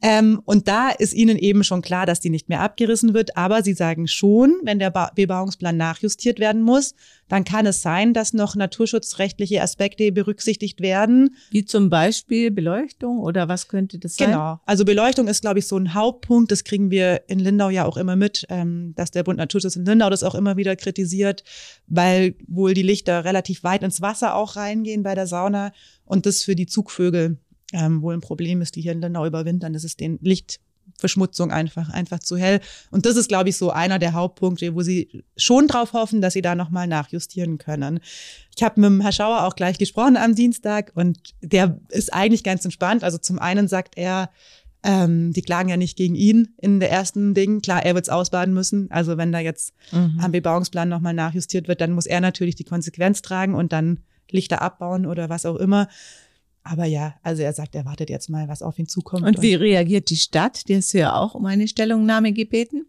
Ähm, 0.06 0.42
und 0.44 0.68
da 0.68 0.90
ist 0.90 1.14
ihnen 1.14 1.38
eben 1.38 1.64
schon 1.64 1.82
klar, 1.82 2.06
dass 2.06 2.20
die 2.20 2.30
nicht 2.30 2.50
mehr 2.50 2.60
abgerissen 2.60 3.14
wird. 3.14 3.38
Aber 3.38 3.64
sie 3.64 3.74
sagen 3.74 4.10
schon, 4.10 4.60
wenn 4.64 4.78
der 4.78 4.90
ba 4.90 5.12
Bebauungsplan 5.16 5.78
nachjustiert 5.78 6.40
werden 6.40 6.62
muss, 6.62 6.94
dann 7.30 7.46
kann 7.46 7.66
es 7.66 7.82
sein, 7.82 8.14
dass 8.14 8.34
noch 8.34 8.58
naturschutzrechtliche 8.58 9.62
Aspekte 9.62 10.12
berücksichtigt 10.12 10.82
werden. 10.82 11.38
Wie 11.52 11.64
zum 11.64 11.90
Beispiel 11.90 12.52
Beleuchtung 12.52 13.20
oder 13.20 13.48
was 13.48 13.70
könnte 13.70 13.98
das 13.98 14.18
sein? 14.18 14.32
Genau. 14.32 14.60
Also 14.66 14.84
Beleuchtung 14.84 15.30
ist, 15.30 15.40
glaube 15.40 15.60
ich, 15.60 15.68
so 15.68 15.78
ein 15.78 15.94
Hauptpunkt. 15.94 16.52
Das 16.52 16.66
kriegen 16.66 16.92
wir 16.92 17.24
in 17.30 17.40
Lindau 17.40 17.70
ja 17.70 17.86
auch 17.86 17.96
immer 17.96 18.18
mit, 18.18 18.46
ähm, 18.50 18.94
dass 18.98 19.12
der 19.12 19.24
Bund 19.24 19.38
Naturschutz 19.38 19.78
in 19.78 19.86
Lindau 19.86 20.10
das 20.10 20.24
auch 20.24 20.36
immer 20.36 20.58
wieder 20.58 20.76
kritisiert, 20.76 21.46
weil 21.88 22.36
wohl 22.48 22.74
die 22.74 22.84
Lichter 22.84 23.24
relativ 23.24 23.64
weit 23.64 23.84
ins 23.84 24.02
Wasser 24.02 24.36
auch 24.36 24.58
reingehen 24.58 25.02
bei 25.02 25.16
der 25.16 25.28
Sauna 25.28 25.72
und 26.04 26.26
das 26.26 26.44
für 26.44 26.58
die 26.58 26.66
Zugvögel 26.66 27.38
ähm, 27.74 28.02
wohl 28.02 28.14
ein 28.14 28.22
Problem 28.22 28.62
ist, 28.62 28.76
die 28.76 28.82
hier 28.82 28.94
in 28.94 29.02
Lindau 29.02 29.26
überwintern. 29.26 29.74
Das 29.74 29.84
ist 29.84 30.00
den 30.00 30.20
Licht 30.22 30.60
Verschmutzung 30.98 31.52
einfach, 31.52 31.90
einfach 31.90 32.20
zu 32.20 32.38
hell. 32.38 32.60
Und 32.92 33.06
das 33.06 33.16
ist, 33.16 33.28
glaube 33.28 33.50
ich, 33.50 33.58
so 33.58 33.72
einer 33.72 34.00
der 34.00 34.14
Hauptpunkte, 34.14 34.76
wo 34.76 34.82
sie 34.82 35.24
schon 35.36 35.68
drauf 35.68 35.94
hoffen, 35.94 36.22
dass 36.22 36.34
sie 36.34 36.42
da 36.42 36.56
nochmal 36.56 36.88
nachjustieren 36.88 37.58
können. 37.58 38.00
Ich 38.56 38.64
habe 38.64 38.80
mit 38.80 38.90
dem 38.90 39.02
Herr 39.02 39.12
Schauer 39.12 39.44
auch 39.44 39.56
gleich 39.56 39.78
gesprochen 39.78 40.18
am 40.18 40.36
Dienstag 40.36 40.92
und 40.96 41.18
der 41.42 41.80
ist 41.90 42.14
eigentlich 42.14 42.44
ganz 42.44 42.64
entspannt. 42.66 43.04
Also 43.04 43.18
zum 43.18 43.40
einen 43.40 43.68
sagt 43.68 43.98
er, 43.98 44.30
ähm, 44.84 45.32
die 45.32 45.42
klagen 45.42 45.70
ja 45.70 45.78
nicht 45.78 45.98
gegen 45.98 46.16
ihn 46.16 46.50
in 46.62 46.80
der 46.80 46.92
ersten 46.92 47.34
Ding. 47.34 47.62
Klar, 47.62 47.86
er 47.86 47.96
wird 47.96 48.06
es 48.06 48.10
ausbaden 48.10 48.54
müssen. 48.54 48.92
Also 48.92 49.18
wenn 49.18 49.32
da 49.32 49.40
jetzt 49.40 49.74
mhm. 49.92 50.20
am 50.22 50.32
Bebauungsplan 50.32 50.90
nochmal 50.90 51.14
nachjustiert 51.14 51.68
wird, 51.68 51.80
dann 51.82 51.94
muss 51.94 52.06
er 52.06 52.20
natürlich 52.20 52.56
die 52.56 52.66
Konsequenz 52.66 53.22
tragen 53.22 53.56
und 53.56 53.72
dann 53.72 54.02
Lichter 54.30 54.62
abbauen 54.62 55.06
oder 55.06 55.30
was 55.30 55.46
auch 55.46 55.56
immer. 55.56 55.88
Aber 56.64 56.86
ja, 56.86 57.16
also 57.24 57.44
er 57.44 57.54
sagt, 57.54 57.76
er 57.76 57.86
wartet 57.86 58.10
jetzt 58.10 58.30
mal, 58.30 58.48
was 58.48 58.62
auf 58.62 58.80
ihn 58.80 58.88
zukommt. 58.88 59.26
Und 59.26 59.42
wie 59.42 59.56
reagiert 59.56 60.10
die 60.10 60.16
Stadt? 60.16 60.68
Die 60.70 60.78
hast 60.78 60.94
du 60.94 61.00
ja 61.00 61.16
auch 61.16 61.36
um 61.36 61.46
eine 61.46 61.68
Stellungnahme 61.68 62.32
gebeten. 62.32 62.86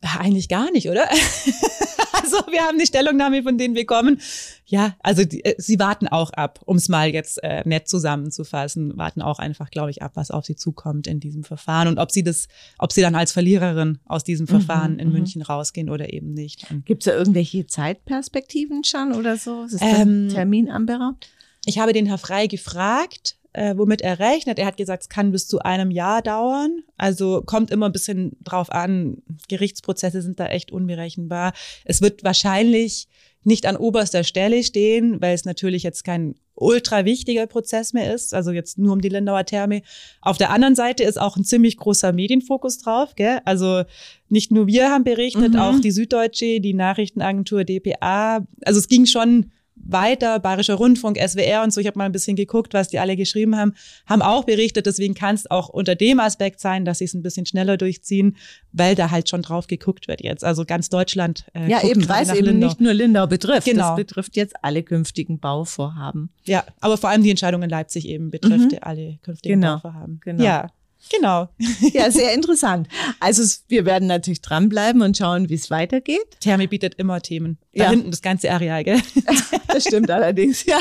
Eigentlich 0.00 0.48
gar 0.48 0.70
nicht, 0.70 0.88
oder? 0.88 1.08
also 2.22 2.36
wir 2.50 2.62
haben 2.62 2.78
die 2.78 2.86
Stellungnahme 2.86 3.42
von 3.42 3.58
denen 3.58 3.74
bekommen. 3.74 4.20
Ja, 4.64 4.96
also 5.00 5.24
die, 5.24 5.44
äh, 5.44 5.54
sie 5.58 5.78
warten 5.78 6.08
auch 6.08 6.30
ab, 6.30 6.60
um 6.64 6.76
es 6.76 6.88
mal 6.88 7.08
jetzt 7.08 7.42
äh, 7.42 7.62
nett 7.66 7.88
zusammenzufassen, 7.88 8.96
warten 8.96 9.20
auch 9.22 9.38
einfach, 9.38 9.70
glaube 9.70 9.90
ich, 9.90 10.02
ab, 10.02 10.12
was 10.14 10.30
auf 10.30 10.46
sie 10.46 10.56
zukommt 10.56 11.06
in 11.06 11.20
diesem 11.20 11.42
Verfahren 11.42 11.88
und 11.88 11.98
ob 11.98 12.12
sie 12.12 12.22
das, 12.22 12.48
ob 12.78 12.92
sie 12.92 13.00
dann 13.00 13.14
als 13.14 13.32
Verliererin 13.32 13.98
aus 14.06 14.24
diesem 14.24 14.44
mhm, 14.44 14.50
Verfahren 14.50 14.94
mhm, 14.94 15.00
in 15.00 15.12
München 15.12 15.42
rausgehen 15.42 15.90
oder 15.90 16.12
eben 16.12 16.32
nicht. 16.32 16.66
Gibt 16.84 17.02
es 17.02 17.12
da 17.12 17.18
irgendwelche 17.18 17.66
Zeitperspektiven 17.66 18.84
schon 18.84 19.12
oder 19.12 19.36
so? 19.36 19.64
Ist 19.64 19.74
das 19.74 19.82
ähm, 19.82 20.28
Termin 20.30 20.70
anberaumt? 20.70 21.28
Ich 21.68 21.78
habe 21.78 21.92
den 21.92 22.06
Herr 22.06 22.16
Frei 22.16 22.46
gefragt, 22.46 23.36
äh, 23.52 23.74
womit 23.76 24.00
er 24.00 24.18
rechnet. 24.18 24.58
Er 24.58 24.64
hat 24.64 24.78
gesagt, 24.78 25.02
es 25.02 25.08
kann 25.10 25.32
bis 25.32 25.46
zu 25.48 25.58
einem 25.58 25.90
Jahr 25.90 26.22
dauern. 26.22 26.82
Also 26.96 27.42
kommt 27.44 27.70
immer 27.70 27.86
ein 27.86 27.92
bisschen 27.92 28.38
drauf 28.42 28.72
an. 28.72 29.18
Gerichtsprozesse 29.48 30.22
sind 30.22 30.40
da 30.40 30.46
echt 30.46 30.72
unberechenbar. 30.72 31.52
Es 31.84 32.00
wird 32.00 32.24
wahrscheinlich 32.24 33.06
nicht 33.44 33.66
an 33.66 33.76
oberster 33.76 34.24
Stelle 34.24 34.62
stehen, 34.62 35.20
weil 35.20 35.34
es 35.34 35.44
natürlich 35.44 35.82
jetzt 35.82 36.04
kein 36.04 36.36
ultra 36.54 37.04
wichtiger 37.04 37.46
Prozess 37.46 37.92
mehr 37.92 38.14
ist, 38.14 38.34
also 38.34 38.50
jetzt 38.50 38.78
nur 38.78 38.94
um 38.94 39.00
die 39.02 39.10
Lindauer 39.10 39.44
Therme. 39.44 39.82
Auf 40.22 40.38
der 40.38 40.50
anderen 40.50 40.74
Seite 40.74 41.04
ist 41.04 41.20
auch 41.20 41.36
ein 41.36 41.44
ziemlich 41.44 41.76
großer 41.76 42.12
Medienfokus 42.12 42.78
drauf, 42.78 43.14
gell? 43.14 43.40
Also 43.44 43.84
nicht 44.30 44.50
nur 44.50 44.66
wir 44.66 44.90
haben 44.90 45.04
berichtet, 45.04 45.52
mhm. 45.52 45.58
auch 45.58 45.78
die 45.78 45.90
Süddeutsche, 45.92 46.60
die 46.60 46.74
Nachrichtenagentur 46.74 47.64
DPA. 47.64 48.46
Also 48.64 48.80
es 48.80 48.88
ging 48.88 49.04
schon 49.04 49.52
weiter, 49.84 50.38
Bayerischer 50.38 50.74
Rundfunk, 50.74 51.18
SWR 51.18 51.62
und 51.62 51.72
so, 51.72 51.80
ich 51.80 51.86
habe 51.86 51.98
mal 51.98 52.04
ein 52.04 52.12
bisschen 52.12 52.36
geguckt, 52.36 52.74
was 52.74 52.88
die 52.88 52.98
alle 52.98 53.16
geschrieben 53.16 53.56
haben, 53.56 53.74
haben 54.06 54.22
auch 54.22 54.44
berichtet, 54.44 54.86
deswegen 54.86 55.14
kann 55.14 55.34
es 55.34 55.50
auch 55.50 55.68
unter 55.68 55.94
dem 55.94 56.20
Aspekt 56.20 56.60
sein, 56.60 56.84
dass 56.84 56.98
sie 56.98 57.04
es 57.04 57.14
ein 57.14 57.22
bisschen 57.22 57.46
schneller 57.46 57.76
durchziehen, 57.76 58.36
weil 58.72 58.94
da 58.94 59.10
halt 59.10 59.28
schon 59.28 59.42
drauf 59.42 59.66
geguckt 59.66 60.08
wird 60.08 60.22
jetzt. 60.22 60.44
Also 60.44 60.64
ganz 60.64 60.88
Deutschland. 60.88 61.46
Äh, 61.54 61.70
ja, 61.70 61.82
eben, 61.82 62.08
weil 62.08 62.22
es 62.22 62.32
eben 62.32 62.46
Lindau. 62.46 62.66
nicht 62.66 62.80
nur 62.80 62.94
Lindau 62.94 63.26
betrifft. 63.26 63.66
Genau. 63.66 63.88
Das 63.88 63.96
betrifft 63.96 64.36
jetzt 64.36 64.54
alle 64.62 64.82
künftigen 64.82 65.38
Bauvorhaben. 65.38 66.30
Ja, 66.44 66.64
aber 66.80 66.96
vor 66.96 67.10
allem 67.10 67.22
die 67.22 67.30
Entscheidung 67.30 67.62
in 67.62 67.70
Leipzig 67.70 68.08
eben 68.08 68.30
betrifft 68.30 68.72
mhm. 68.72 68.78
alle 68.80 69.18
künftigen 69.22 69.60
genau. 69.60 69.74
Bauvorhaben. 69.74 70.20
Genau. 70.24 70.44
Ja. 70.44 70.70
Genau. 71.10 71.48
Ja, 71.92 72.10
sehr 72.10 72.34
interessant. 72.34 72.88
Also 73.20 73.42
wir 73.68 73.84
werden 73.84 74.08
natürlich 74.08 74.42
dranbleiben 74.42 75.02
und 75.02 75.16
schauen, 75.16 75.48
wie 75.48 75.54
es 75.54 75.70
weitergeht. 75.70 76.40
Thermi 76.40 76.66
bietet 76.66 76.94
immer 76.96 77.20
Themen. 77.20 77.58
Da 77.74 77.84
ja. 77.84 77.90
hinten 77.90 78.10
das 78.10 78.22
ganze 78.22 78.50
Areal, 78.50 78.84
gell? 78.84 79.00
Das 79.68 79.84
stimmt 79.84 80.10
allerdings, 80.10 80.64
ja. 80.64 80.80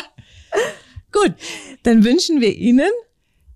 Gut, 1.12 1.34
dann 1.84 2.04
wünschen 2.04 2.42
wir 2.42 2.56
Ihnen, 2.56 2.90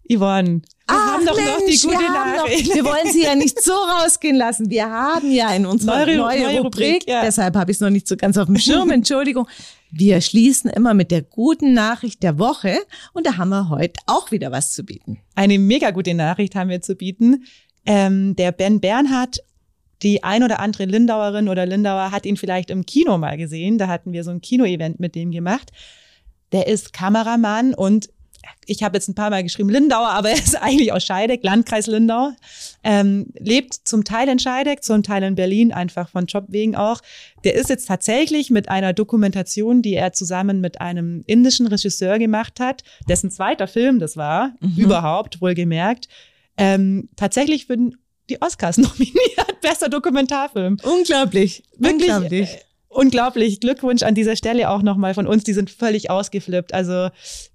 Yvonne, 0.10 0.62
wir 0.92 0.98
Ach, 0.98 1.14
haben 1.14 1.26
doch 1.26 1.36
Mensch, 1.36 1.50
noch 1.50 1.66
die 1.66 1.80
gute 1.80 2.00
wir 2.00 2.12
Nachricht. 2.12 2.68
Noch, 2.68 2.76
wir 2.76 2.86
wollen 2.86 3.12
sie 3.12 3.24
ja 3.24 3.36
nicht 3.36 3.62
so 3.62 3.72
rausgehen 3.74 4.36
lassen. 4.36 4.70
Wir 4.70 4.90
haben 4.90 5.32
ja 5.32 5.54
in 5.54 5.66
unserer 5.66 6.06
neue, 6.06 6.18
neue, 6.18 6.42
neue 6.42 6.62
Rubrik, 6.62 7.04
Rubrik 7.04 7.08
ja. 7.08 7.22
deshalb 7.24 7.56
habe 7.56 7.72
ich 7.72 7.78
es 7.78 7.82
noch 7.82 7.90
nicht 7.90 8.08
so 8.08 8.18
ganz 8.18 8.38
auf 8.38 8.48
dem 8.48 8.58
Schirm, 8.58 8.90
Entschuldigung. 8.92 9.48
Wir 9.92 10.22
schließen 10.22 10.70
immer 10.70 10.94
mit 10.94 11.12
der 11.12 11.22
guten 11.22 11.74
Nachricht 11.74 12.24
der 12.24 12.40
Woche 12.40 12.78
und 13.14 13.28
da 13.28 13.38
haben 13.38 13.50
wir 13.50 13.70
heute 13.70 14.00
auch 14.08 14.32
wieder 14.32 14.52
was 14.52 14.72
zu 14.72 14.84
bieten. 14.84 15.20
Eine 15.36 15.60
mega 15.60 15.92
gute 15.92 16.14
Nachricht 16.14 16.56
haben 16.56 16.70
wir 16.70 16.82
zu 16.82 16.96
bieten. 16.96 17.44
Ähm, 17.86 18.36
der 18.36 18.52
Ben 18.52 18.80
Bernhard 18.80 19.40
die 20.04 20.24
ein 20.24 20.44
oder 20.44 20.60
andere 20.60 20.86
Lindauerin 20.86 21.48
oder 21.48 21.66
Lindauer 21.66 22.12
hat 22.12 22.26
ihn 22.26 22.38
vielleicht 22.38 22.72
im 22.72 22.86
Kino 22.86 23.18
mal 23.18 23.38
gesehen. 23.38 23.78
Da 23.78 23.88
hatten 23.88 24.14
wir 24.14 24.24
so 24.24 24.32
ein 24.32 24.42
Kino-Event 24.42 25.00
mit 25.00 25.16
dem 25.16 25.32
gemacht. 25.32 25.72
Der 26.52 26.68
ist 26.68 26.94
Kameramann 26.94 27.74
und 27.74 28.10
ich 28.66 28.84
habe 28.84 28.98
jetzt 28.98 29.08
ein 29.08 29.16
paar 29.16 29.30
Mal 29.30 29.44
geschrieben 29.44 29.70
Lindauer, 29.70 30.10
aber 30.10 30.30
er 30.30 30.38
ist 30.38 30.56
eigentlich 30.62 30.92
aus 30.94 31.04
Scheideck, 31.04 31.44
Landkreis 31.44 31.88
Lindau. 31.88 32.32
Ähm, 32.84 33.28
lebt 33.38 33.74
zum 33.74 34.04
Teil 34.04 34.30
in 34.30 34.40
Scheideck, 34.40 34.84
zum 34.84 35.04
Teil 35.04 35.24
in 35.24 35.36
Berlin, 35.36 35.72
einfach 35.72 36.10
von 36.10 36.26
Job 36.26 36.46
wegen 36.48 36.76
auch. 36.76 37.02
Der 37.44 37.56
ist 37.56 37.70
jetzt 37.70 37.88
tatsächlich 37.88 38.50
mit 38.50 38.70
einer 38.70 38.94
Dokumentation, 38.94 39.82
die 39.82 39.94
er 39.94 40.14
zusammen 40.14 40.62
mit 40.62 40.82
einem 40.82 41.24
indischen 41.28 41.68
Regisseur 41.68 42.20
gemacht 42.20 42.60
hat, 42.60 42.84
dessen 43.08 43.32
zweiter 43.32 43.68
Film 43.68 44.00
das 44.00 44.18
war, 44.18 44.54
mhm. 44.60 44.76
überhaupt, 44.78 45.42
wohlgemerkt, 45.42 46.08
ähm, 46.58 47.10
tatsächlich 47.16 47.68
für 47.68 47.78
die 48.30 48.42
Oscars 48.42 48.78
nominiert. 48.78 49.62
Bester 49.62 49.90
Dokumentarfilm. 49.90 50.78
Unglaublich. 50.84 51.64
Wirklich. 51.78 52.10
Unglaublich. 52.10 52.50
Äh, 52.50 52.60
unglaublich. 52.92 53.60
Glückwunsch 53.60 54.04
an 54.04 54.16
dieser 54.16 54.36
Stelle 54.36 54.70
auch 54.70 54.82
nochmal 54.82 55.14
von 55.14 55.28
uns. 55.28 55.44
Die 55.44 55.54
sind 55.54 55.70
völlig 55.70 56.10
ausgeflippt. 56.10 56.74
Also 56.74 57.10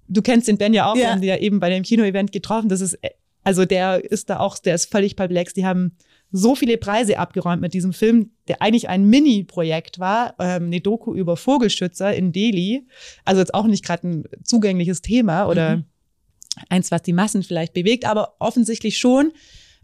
du 0.07 0.21
kennst 0.21 0.47
den 0.47 0.57
Ben 0.57 0.73
ja 0.73 0.91
auch, 0.91 0.95
ja. 0.95 1.03
wir 1.03 1.11
haben 1.11 1.21
die 1.21 1.27
ja 1.27 1.37
eben 1.37 1.59
bei 1.59 1.69
dem 1.69 1.83
Kino-Event 1.83 2.31
getroffen. 2.31 2.69
Das 2.69 2.81
ist, 2.81 2.97
also 3.43 3.65
der 3.65 4.03
ist 4.03 4.29
da 4.29 4.39
auch, 4.39 4.57
der 4.57 4.75
ist 4.75 4.91
völlig 4.91 5.15
perplex. 5.15 5.53
Die 5.53 5.65
haben 5.65 5.95
so 6.31 6.55
viele 6.55 6.77
Preise 6.77 7.19
abgeräumt 7.19 7.61
mit 7.61 7.73
diesem 7.73 7.93
Film, 7.93 8.31
der 8.47 8.61
eigentlich 8.61 8.89
ein 8.89 9.05
Mini-Projekt 9.05 9.99
war, 9.99 10.35
ähm, 10.39 10.65
eine 10.65 10.81
Doku 10.81 11.13
über 11.13 11.37
Vogelschützer 11.37 12.13
in 12.13 12.33
Delhi. 12.33 12.85
Also 13.23 13.39
jetzt 13.39 13.53
auch 13.53 13.67
nicht 13.67 13.85
gerade 13.85 14.07
ein 14.07 14.23
zugängliches 14.43 15.01
Thema 15.01 15.47
oder 15.47 15.77
mhm. 15.77 15.85
eins, 16.69 16.91
was 16.91 17.03
die 17.03 17.13
Massen 17.13 17.43
vielleicht 17.43 17.73
bewegt, 17.73 18.05
aber 18.05 18.35
offensichtlich 18.39 18.97
schon, 18.97 19.31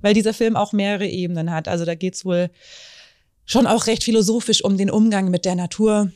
weil 0.01 0.13
dieser 0.13 0.33
Film 0.33 0.57
auch 0.57 0.73
mehrere 0.73 1.07
Ebenen 1.07 1.51
hat. 1.51 1.69
Also 1.69 1.85
da 1.85 1.95
geht's 1.95 2.25
wohl 2.25 2.49
schon 3.45 3.67
auch 3.67 3.87
recht 3.87 4.03
philosophisch 4.03 4.63
um 4.63 4.77
den 4.77 4.89
Umgang 4.89 5.29
mit 5.29 5.45
der 5.45 5.55
Natur 5.55 6.11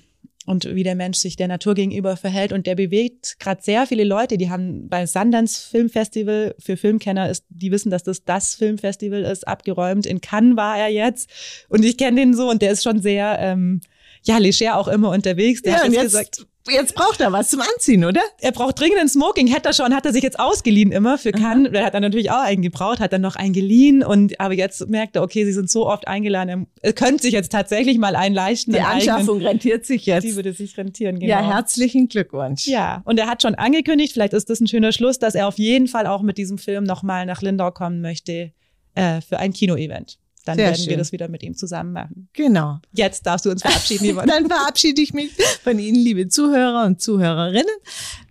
und 0.48 0.64
wie 0.64 0.84
der 0.84 0.96
Mensch 0.96 1.18
sich 1.18 1.36
der 1.36 1.50
Natur 1.50 1.76
gegenüber 1.76 2.16
verhält. 2.16 2.54
Und 2.54 2.68
der 2.68 2.76
bewegt 2.76 3.38
gerade 3.40 3.62
sehr 3.62 3.86
viele 3.86 4.06
Leute. 4.06 4.38
Die 4.38 4.50
haben 4.50 4.88
bei 4.88 5.06
Sundance 5.06 5.70
Filmfestival, 5.70 6.56
für 6.58 6.78
Filmkenner 6.78 7.30
ist, 7.30 7.44
die 7.50 7.70
wissen, 7.70 7.92
dass 7.92 8.04
das 8.04 8.24
das 8.24 8.56
Filmfestival 8.56 9.24
ist, 9.24 9.46
abgeräumt. 9.46 10.06
In 10.06 10.22
Cannes 10.22 10.56
war 10.56 10.78
er 10.78 10.88
jetzt. 10.88 11.30
Und 11.68 11.84
ich 11.84 11.98
kenne 11.98 12.22
den 12.22 12.34
so 12.34 12.50
und 12.50 12.62
der 12.62 12.72
ist 12.72 12.84
schon 12.84 13.02
sehr, 13.02 13.38
ähm, 13.42 13.82
ja, 14.24 14.38
leger 14.38 14.78
auch 14.78 14.88
immer 14.88 15.10
unterwegs. 15.10 15.62
Der 15.64 15.74
ja, 15.74 15.84
hat 15.84 15.92
jetzt 15.92 16.04
gesagt, 16.04 16.48
jetzt 16.70 16.96
braucht 16.96 17.20
er 17.22 17.32
was 17.32 17.50
zum 17.50 17.62
Anziehen, 17.62 18.06
oder? 18.06 18.22
Er 18.40 18.52
braucht 18.52 18.80
dringend 18.80 19.00
ein 19.00 19.10
Smoking. 19.10 19.48
Hätte 19.48 19.70
er 19.70 19.74
schon, 19.74 19.94
hat 19.94 20.06
er 20.06 20.14
sich 20.14 20.24
jetzt 20.24 20.40
ausgeliehen 20.40 20.92
immer 20.92 21.18
für 21.18 21.32
Cannes. 21.32 21.72
Er 21.74 21.86
hat 21.86 21.94
dann 21.94 22.02
natürlich 22.02 22.32
auch 22.32 22.44
einen 22.44 22.62
gebraucht, 22.62 23.00
hat 23.00 23.14
dann 23.14 23.22
noch 23.22 23.36
einen 23.36 23.54
geliehen 23.54 24.04
und 24.04 24.40
aber 24.40 24.54
jetzt 24.54 24.90
merkt 24.90 25.16
er, 25.16 25.24
okay, 25.24 25.46
sie 25.46 25.54
sind 25.54 25.70
so 25.70 25.88
oft 25.88 26.08
eingeladen. 26.08 26.68
Er 26.82 26.94
könnte 26.94 27.24
sich 27.24 27.34
jetzt 27.34 27.52
tatsächlich 27.52 27.98
mal 27.98 28.16
einen 28.16 28.36
leisten. 28.36 28.72
Die 28.72 28.80
Anschaffung 28.80 29.42
rentiert 29.42 29.86
sich 29.86 30.06
jetzt. 30.06 30.24
Die 30.24 30.36
würde 30.36 30.54
sich 30.54 30.78
rentieren, 30.78 31.20
genau. 31.20 31.32
Ja, 31.32 31.54
herzlichen 31.54 32.08
Glückwunsch. 32.08 32.68
Ja, 32.68 33.02
und 33.06 33.20
er 33.20 33.28
hat 33.28 33.42
schon 33.42 33.56
angekündigt, 33.56 34.14
vielleicht 34.14 34.34
ist 34.34 34.50
das 34.50 34.60
ein 34.60 34.68
schöner 34.68 34.92
Schluss, 34.92 35.20
dass 35.20 35.36
er 35.36 35.48
auf 35.48 35.58
jeden 35.58 35.88
Fall 35.88 36.08
auch 36.08 36.22
mit 36.22 36.38
diesem 36.38 36.58
Film 36.58 36.84
nochmal 36.84 37.26
nach 37.26 37.42
Lindau 37.42 37.72
kommen 37.72 38.02
möchte 38.02 38.52
äh, 38.96 39.22
für 39.22 39.40
ein 39.40 39.54
Kino-Event 39.54 40.18
dann 40.48 40.56
Sehr 40.58 40.68
werden 40.68 40.78
schön. 40.78 40.90
wir 40.90 40.98
das 40.98 41.12
wieder 41.12 41.28
mit 41.28 41.44
ihm 41.44 41.56
zusammen 41.56 41.94
machen. 41.94 42.30
Genau. 42.34 42.80
Jetzt 42.94 43.26
darfst 43.26 43.46
du 43.46 43.52
uns 43.52 43.62
verabschieden, 43.62 44.06
Yvonne. 44.16 44.28
dann 44.28 44.48
verabschiede 44.48 45.02
ich 45.02 45.14
mich 45.14 45.32
von 45.64 45.78
Ihnen, 45.80 45.98
liebe 45.98 46.28
Zuhörer 46.28 46.86
und 46.86 47.02
Zuhörerinnen. 47.02 47.66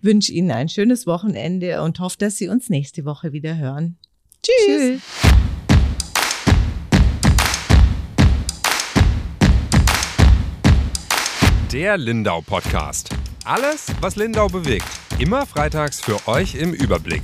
Wünsche 0.01 0.31
Ihnen 0.31 0.51
ein 0.51 0.69
schönes 0.69 1.05
Wochenende 1.07 1.81
und 1.81 1.99
hoffe, 1.99 2.17
dass 2.19 2.37
Sie 2.37 2.47
uns 2.47 2.69
nächste 2.69 3.05
Woche 3.05 3.31
wieder 3.33 3.57
hören. 3.57 3.97
Tschüss. 4.43 5.01
Tschüss. 5.01 5.01
Der 11.71 11.97
Lindau 11.97 12.41
Podcast. 12.41 13.09
Alles, 13.43 13.87
was 14.01 14.15
Lindau 14.15 14.47
bewegt. 14.47 14.87
Immer 15.19 15.45
freitags 15.45 15.99
für 15.99 16.27
euch 16.27 16.55
im 16.55 16.73
Überblick. 16.73 17.23